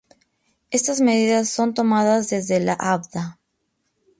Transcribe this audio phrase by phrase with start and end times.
[0.71, 3.37] Estas medidas son tomadas desde la Avda.